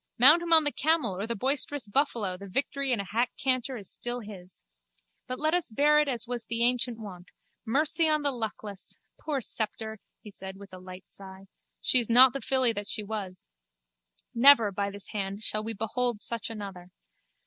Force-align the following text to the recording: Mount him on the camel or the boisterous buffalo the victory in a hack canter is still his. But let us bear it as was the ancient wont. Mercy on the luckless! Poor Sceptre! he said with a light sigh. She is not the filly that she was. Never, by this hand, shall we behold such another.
Mount 0.17 0.41
him 0.41 0.51
on 0.51 0.63
the 0.63 0.71
camel 0.71 1.15
or 1.15 1.27
the 1.27 1.35
boisterous 1.35 1.87
buffalo 1.87 2.35
the 2.35 2.47
victory 2.47 2.91
in 2.91 2.99
a 2.99 3.03
hack 3.05 3.31
canter 3.37 3.77
is 3.77 3.87
still 3.91 4.21
his. 4.21 4.63
But 5.27 5.39
let 5.39 5.53
us 5.53 5.69
bear 5.69 5.99
it 5.99 6.07
as 6.07 6.25
was 6.27 6.45
the 6.45 6.63
ancient 6.63 6.97
wont. 6.97 7.27
Mercy 7.67 8.09
on 8.09 8.23
the 8.23 8.31
luckless! 8.31 8.97
Poor 9.19 9.41
Sceptre! 9.41 9.99
he 10.23 10.31
said 10.31 10.57
with 10.57 10.73
a 10.73 10.79
light 10.79 11.03
sigh. 11.07 11.45
She 11.81 11.99
is 11.99 12.09
not 12.09 12.33
the 12.33 12.41
filly 12.41 12.73
that 12.73 12.89
she 12.89 13.03
was. 13.03 13.45
Never, 14.33 14.71
by 14.71 14.89
this 14.89 15.09
hand, 15.09 15.43
shall 15.43 15.63
we 15.63 15.73
behold 15.75 16.19
such 16.19 16.49
another. 16.49 16.87